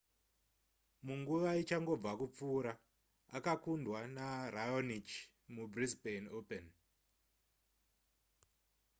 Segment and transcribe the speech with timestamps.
[1.05, 2.71] munguva ichangobva kupfuura
[3.37, 5.07] akakundwa neraonic
[5.53, 6.65] mubrisbane open